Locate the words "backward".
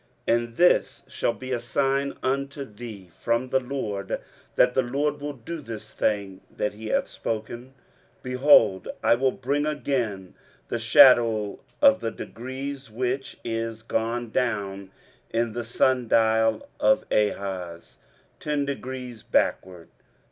19.21-19.89